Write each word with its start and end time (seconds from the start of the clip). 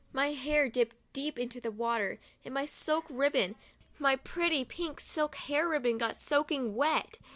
My 0.13 0.31
hair 0.31 0.67
dipped 0.67 0.95
deep 1.13 1.37
into 1.37 1.61
the 1.61 1.69
water 1.69 2.17
and 2.43 2.55
my 2.55 2.65
silk 2.65 3.05
ribbon, 3.07 3.53
my 3.99 4.15
pretty 4.15 4.65
pink 4.65 4.99
silk 4.99 5.35
hair 5.35 5.69
ribbon, 5.69 5.99
got 5.99 6.17
soaking 6.17 6.73
wet. 6.75 7.19